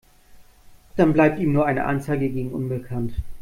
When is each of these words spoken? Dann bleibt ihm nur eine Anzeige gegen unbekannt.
Dann 0.95 1.13
bleibt 1.13 1.37
ihm 1.37 1.53
nur 1.53 1.67
eine 1.67 1.85
Anzeige 1.85 2.27
gegen 2.27 2.53
unbekannt. 2.53 3.13